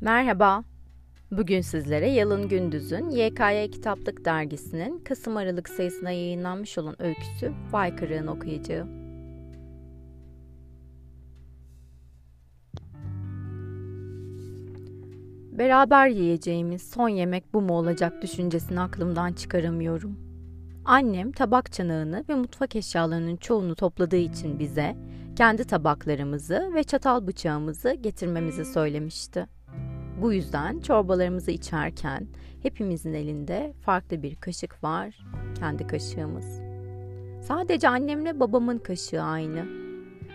[0.00, 0.64] Merhaba.
[1.30, 8.26] Bugün sizlere Yalın Gündüz'ün YKY Kitaplık Dergisi'nin Kasım Aralık sayısına yayınlanmış olan öyküsü Vay Kırığın
[8.26, 8.88] okuyacağım.
[15.58, 20.18] Beraber yiyeceğimiz son yemek bu mu olacak düşüncesini aklımdan çıkaramıyorum.
[20.84, 24.96] Annem tabak çanağını ve mutfak eşyalarının çoğunu topladığı için bize
[25.36, 29.46] kendi tabaklarımızı ve çatal bıçağımızı getirmemizi söylemişti.
[30.20, 32.26] Bu yüzden çorbalarımızı içerken
[32.62, 35.18] hepimizin elinde farklı bir kaşık var,
[35.58, 36.60] kendi kaşığımız.
[37.42, 39.66] Sadece annemle babamın kaşığı aynı.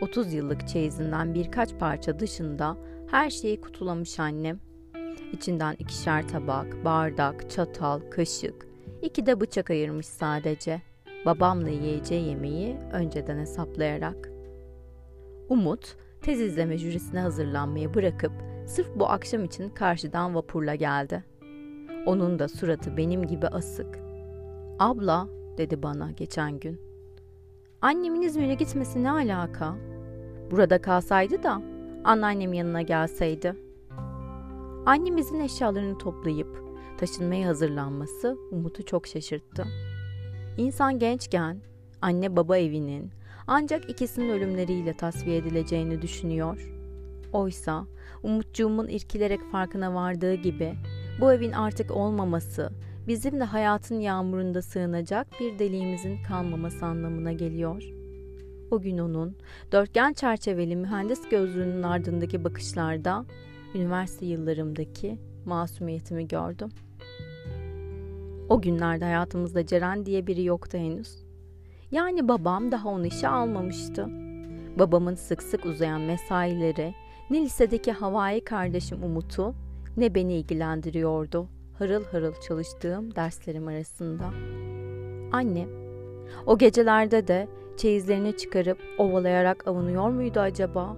[0.00, 2.76] 30 yıllık çeyizinden birkaç parça dışında
[3.10, 4.60] her şeyi kutulamış annem.
[5.32, 8.66] İçinden ikişer tabak, bardak, çatal, kaşık,
[9.02, 10.82] iki de bıçak ayırmış sadece.
[11.26, 14.30] Babamla yiyeceği yemeği önceden hesaplayarak.
[15.48, 18.32] Umut, tez izleme jürisine hazırlanmayı bırakıp
[18.66, 21.24] sırf bu akşam için karşıdan vapurla geldi.
[22.06, 23.98] Onun da suratı benim gibi asık.
[24.78, 25.28] Abla,
[25.58, 26.80] dedi bana geçen gün.
[27.82, 29.76] Annemin İzmir'e gitmesi ne alaka?
[30.50, 31.62] Burada kalsaydı da
[32.04, 33.56] anneannem yanına gelseydi.
[34.86, 36.62] Annemizin eşyalarını toplayıp
[36.98, 39.64] taşınmaya hazırlanması Umut'u çok şaşırttı.
[40.56, 41.60] İnsan gençken
[42.02, 43.10] anne baba evinin
[43.46, 46.75] ancak ikisinin ölümleriyle tasfiye edileceğini düşünüyor.
[47.36, 47.86] Oysa
[48.22, 50.74] Umutcuğumun irkilerek farkına vardığı gibi
[51.20, 52.70] bu evin artık olmaması
[53.08, 57.82] bizim de hayatın yağmurunda sığınacak bir deliğimizin kalmaması anlamına geliyor.
[58.70, 59.36] O gün onun
[59.72, 63.24] dörtgen çerçeveli mühendis gözlüğünün ardındaki bakışlarda
[63.74, 66.68] üniversite yıllarımdaki masumiyetimi gördüm.
[68.48, 71.24] O günlerde hayatımızda Ceren diye biri yoktu henüz.
[71.90, 74.06] Yani babam daha onu işe almamıştı.
[74.78, 76.94] Babamın sık sık uzayan mesaileri,
[77.30, 79.54] ne lisedeki havai kardeşim Umut'u
[79.96, 81.48] ne beni ilgilendiriyordu
[81.78, 84.24] harıl harıl çalıştığım derslerim arasında.
[85.32, 85.68] Annem,
[86.46, 90.96] o gecelerde de çeyizlerini çıkarıp ovalayarak avunuyor muydu acaba?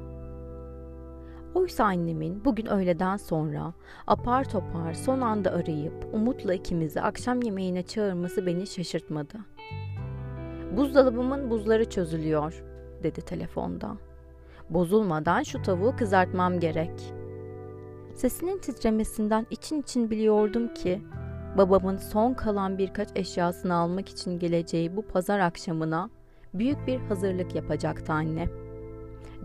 [1.54, 3.74] Oysa annemin bugün öğleden sonra
[4.06, 9.38] apar topar son anda arayıp Umut'la ikimizi akşam yemeğine çağırması beni şaşırtmadı.
[10.76, 12.64] Buzdolabımın buzları çözülüyor,
[13.02, 14.07] dedi telefonda.
[14.70, 17.14] Bozulmadan şu tavuğu kızartmam gerek.
[18.14, 21.02] Sesinin titremesinden için için biliyordum ki
[21.58, 26.10] babamın son kalan birkaç eşyasını almak için geleceği bu pazar akşamına
[26.54, 28.48] büyük bir hazırlık yapacaktı anne.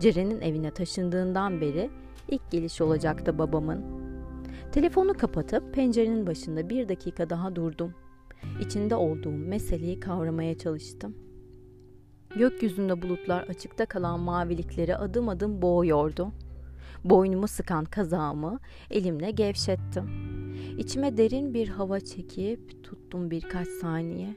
[0.00, 1.90] Ceren'in evine taşındığından beri
[2.28, 3.84] ilk geliş olacaktı babamın.
[4.72, 7.94] Telefonu kapatıp pencerenin başında bir dakika daha durdum.
[8.60, 11.23] İçinde olduğum meseleyi kavramaya çalıştım.
[12.36, 16.32] Gökyüzünde bulutlar açıkta kalan mavilikleri adım adım boğuyordu.
[17.04, 18.58] Boynumu sıkan kazağımı
[18.90, 20.10] elimle gevşettim.
[20.78, 24.36] İçime derin bir hava çekip tuttum birkaç saniye.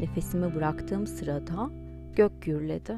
[0.00, 1.70] Nefesimi bıraktığım sırada
[2.16, 2.96] gök gürledi.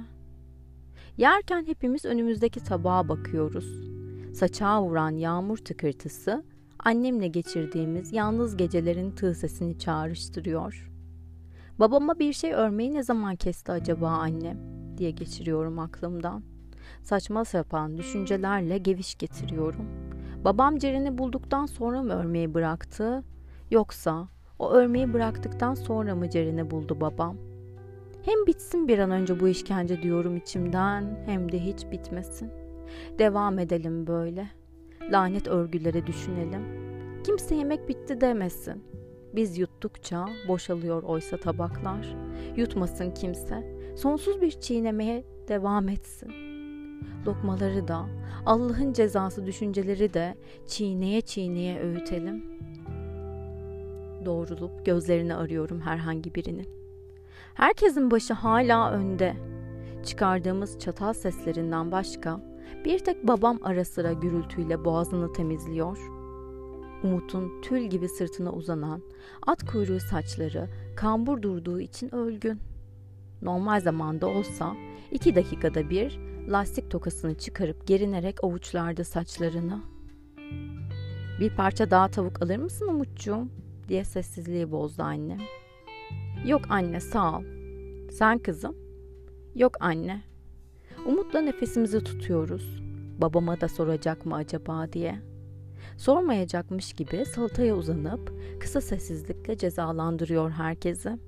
[1.16, 3.92] Yerken hepimiz önümüzdeki tabağa bakıyoruz.
[4.34, 6.44] Saçağa vuran yağmur tıkırtısı
[6.78, 10.91] annemle geçirdiğimiz yalnız gecelerin tığ sesini çağrıştırıyor.''
[11.82, 14.58] Babama bir şey örmeyi ne zaman kesti acaba annem
[14.98, 16.42] diye geçiriyorum aklımdan.
[17.02, 19.86] Saçma sapan düşüncelerle geviş getiriyorum.
[20.44, 23.24] Babam Ceren'i bulduktan sonra mı örmeyi bıraktı?
[23.70, 24.28] Yoksa
[24.58, 27.36] o örmeyi bıraktıktan sonra mı Ceren'i buldu babam?
[28.24, 32.50] Hem bitsin bir an önce bu işkence diyorum içimden hem de hiç bitmesin.
[33.18, 34.48] Devam edelim böyle.
[35.10, 36.62] Lanet örgülere düşünelim.
[37.24, 38.91] Kimse yemek bitti demesin.
[39.34, 42.16] Biz yuttukça boşalıyor oysa tabaklar.
[42.56, 43.76] Yutmasın kimse.
[43.96, 46.32] Sonsuz bir çiğnemeye devam etsin.
[47.26, 48.06] Lokmaları da,
[48.46, 50.34] Allah'ın cezası düşünceleri de
[50.66, 52.44] çiğneye çiğneye öğütelim.
[54.24, 56.68] Doğrulup gözlerini arıyorum herhangi birinin.
[57.54, 59.36] Herkesin başı hala önde.
[60.04, 62.40] Çıkardığımız çatal seslerinden başka
[62.84, 66.21] bir tek babam ara sıra gürültüyle boğazını temizliyor.''
[67.04, 69.02] Umut'un tül gibi sırtına uzanan
[69.46, 72.60] at kuyruğu saçları kambur durduğu için ölgün.
[73.42, 74.76] Normal zamanda olsa
[75.10, 76.18] iki dakikada bir
[76.48, 79.80] lastik tokasını çıkarıp gerinerek avuçlardı saçlarını.
[81.40, 83.48] Bir parça daha tavuk alır mısın Umutcuğum?
[83.88, 85.38] diye sessizliği bozdu anne.
[86.46, 87.44] Yok anne sağ ol.
[88.10, 88.76] Sen kızım?
[89.54, 90.22] Yok anne.
[91.06, 92.82] Umut'la nefesimizi tutuyoruz.
[93.18, 95.31] Babama da soracak mı acaba diye.''
[95.96, 101.18] Sormayacakmış gibi salataya uzanıp kısa sessizlikle cezalandırıyor herkesi.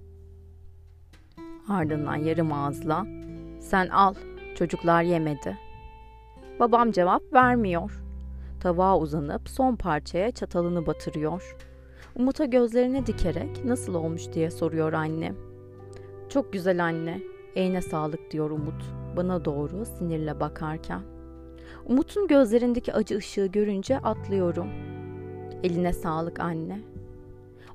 [1.69, 3.07] Ardından yarım ağızla
[3.61, 4.15] sen al
[4.55, 5.59] çocuklar yemedi.
[6.61, 8.03] Babam cevap vermiyor.
[8.61, 11.57] Tabağa uzanıp son parçaya çatalını batırıyor.
[12.17, 15.37] Umut'a gözlerini dikerek nasıl olmuş diye soruyor annem.
[16.29, 17.21] Çok güzel anne.
[17.57, 18.85] Eline sağlık diyor Umut.
[19.17, 21.14] Bana doğru sinirle bakarken.
[21.87, 24.69] Umut'un gözlerindeki acı ışığı görünce atlıyorum.
[25.63, 26.81] Eline sağlık anne.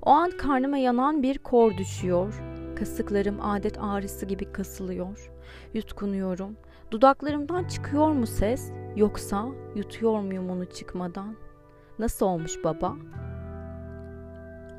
[0.02, 2.42] O an karnıma yanan bir kor düşüyor.
[2.76, 5.32] Kasıklarım adet ağrısı gibi kasılıyor.
[5.74, 6.58] Yutkunuyorum.
[6.92, 9.46] Dudaklarımdan çıkıyor mu ses yoksa
[9.76, 11.36] yutuyor muyum onu çıkmadan?
[12.00, 12.96] Nasıl olmuş baba?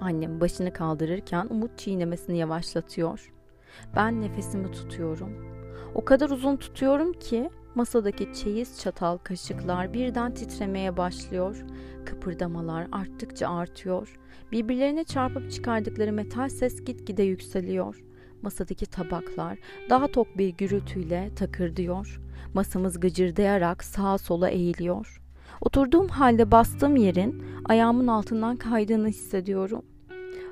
[0.00, 3.32] Annem başını kaldırırken Umut çiğnemesini yavaşlatıyor.
[3.96, 5.30] Ben nefesimi tutuyorum.
[5.94, 11.64] O kadar uzun tutuyorum ki masadaki çeyiz çatal kaşıklar birden titremeye başlıyor.
[12.06, 14.18] Kıpırdamalar arttıkça artıyor.
[14.52, 18.04] Birbirlerine çarpıp çıkardıkları metal ses gitgide yükseliyor.
[18.42, 19.58] Masadaki tabaklar
[19.90, 22.20] daha tok bir gürültüyle takırdıyor.
[22.54, 25.22] Masamız gıcırdayarak sağa sola eğiliyor.
[25.60, 29.84] Oturduğum halde bastığım yerin ayağımın altından kaydığını hissediyorum.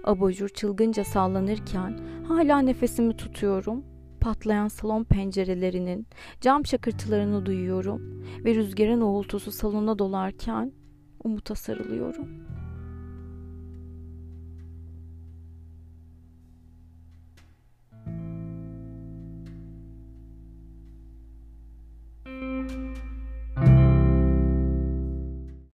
[0.05, 1.99] Abajur çılgınca sallanırken
[2.29, 3.85] hala nefesimi tutuyorum.
[4.21, 6.07] Patlayan salon pencerelerinin
[6.41, 10.73] cam şakırtılarını duyuyorum ve rüzgarın uğultusu salona dolarken
[11.25, 12.58] Umut'a sarılıyorum.